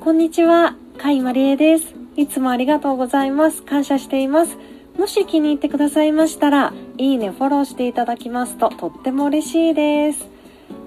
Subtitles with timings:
[0.00, 1.94] こんにちは、甲斐まりえです。
[2.16, 3.62] いつもありがとうございます。
[3.62, 4.58] 感謝しています。
[4.98, 10.26] もし気に入ってくださいましたら、いいね、フォローしていただきますととっても嬉しいです。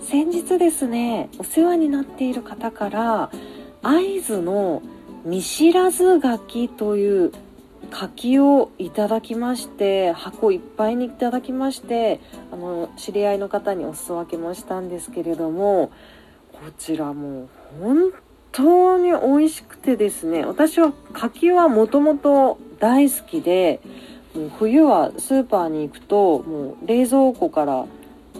[0.01, 3.31] 先日ですね、お世話になっている方から、
[3.81, 4.81] 会津の
[5.23, 7.31] 見知らず柿という
[7.91, 12.19] 柿をいただきまして箱いっぱいにいただきまして
[12.51, 15.91] あの知り合いの方にお裾分けもしたんですけれども
[16.51, 18.11] こちらもう本
[18.51, 23.81] 当に美味しくてですね私は柿はもともと大好きで
[24.33, 27.85] もう冬はスーパーに行くともう冷蔵庫から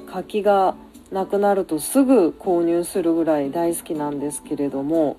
[0.07, 0.75] 柿が
[1.11, 5.17] なくなるとすぐ購入するぐらい大好きなんですけれども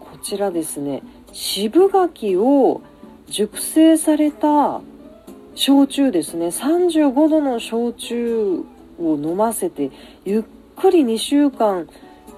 [0.00, 1.02] こちらですね
[1.32, 2.82] 渋柿を
[3.30, 4.80] 熟成された
[5.54, 8.64] 焼酎ですね35度の焼酎
[9.00, 9.90] を飲ませて
[10.24, 10.42] ゆっ
[10.76, 11.88] くり2週間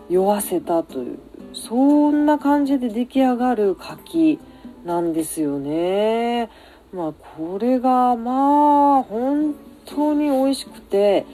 [0.08, 1.18] 酔わせたという
[1.52, 4.38] そんな感じで出来上がる柿
[4.84, 6.48] なんですよね。
[6.92, 9.54] まあこれがまあ本
[9.84, 11.26] 当に美味しくて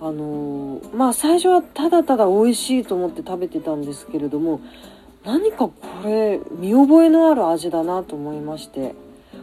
[0.00, 4.60] あのまあ最初はただただ美味しいと思って食べてたんですけれども
[5.24, 8.94] 何かこれ見覚えのある味だなと思いまして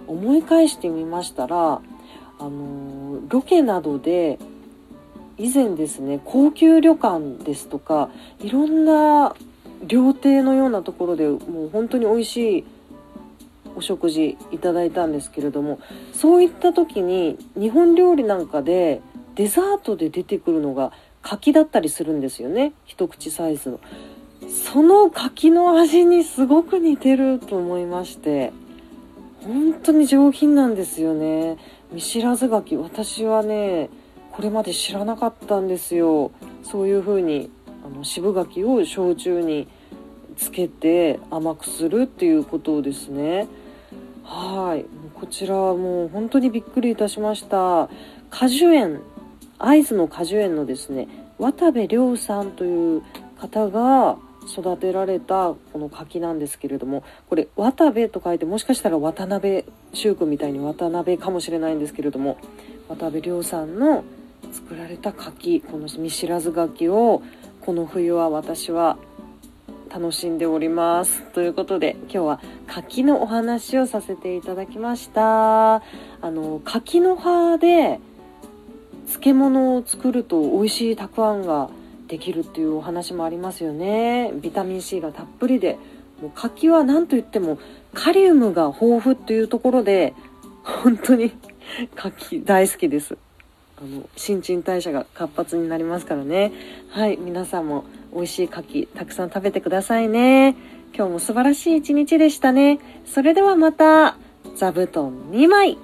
[0.08, 1.82] 思い返してみましたら
[2.40, 4.40] あのロケなどで
[5.38, 9.36] 以前ですね高級旅館ですとかいろんな
[9.86, 12.66] 料亭のようなところでもう本当に美味しい
[13.76, 15.80] お食事いただいたんですけれども
[16.12, 19.02] そういった時に日本料理なんかで
[19.36, 23.80] デザートで出てくるのが柿だったりするんですよね一口サイズの。
[24.48, 28.54] その柿の味にすごく似てると思いまして
[29.44, 31.58] 本当に上品なんですよね。
[31.92, 33.90] 見知らず柿私はね
[34.32, 36.32] これまで知らなかったんですよ。
[36.64, 37.50] そういう風に
[37.86, 39.68] あの渋柿を焼酎に
[40.38, 43.48] つけて甘くするっていうことをですね。
[44.24, 44.86] はい。
[45.20, 47.90] こちらはもう本当にびっくりいたしました。
[48.30, 49.02] 果樹園
[49.58, 53.04] 会津の果樹園のですね渡部亮さんという
[53.38, 54.18] 方が
[54.52, 62.38] 育てられたこの柿なんですけれどもこれ渡部と書いてもしかしたら渡辺修君みたいに渡辺かもしれないんですけれども
[62.88, 64.04] 渡部亮さんの
[64.52, 67.22] 作られた柿この見知らず柿を
[67.62, 68.98] この冬は私は
[69.90, 71.24] 楽しんでおります。
[71.34, 75.76] ということで今日は柿のお話をさせていただきました。
[75.76, 75.82] あ
[76.24, 78.00] の柿の葉で
[79.08, 81.70] 漬物を作ると美味しいたくあんが
[82.10, 84.34] できるっていうお話もありますよね。
[84.34, 85.78] ビタミン C がたっぷりで。
[86.22, 87.60] もう柿は何と言っても
[87.94, 90.14] カリウムが豊富っていうところで
[90.64, 91.32] 本当に
[91.96, 93.18] 柿大好きです。
[93.82, 96.52] あの新陳代謝が活発になりますからね。
[96.90, 100.58] はい皆さんも美味しい柿たくさん食べてくださいね。
[100.94, 102.80] 今日も素晴らしい一日でしたね。
[103.06, 104.18] それではまた
[104.56, 105.78] 座布団2枚。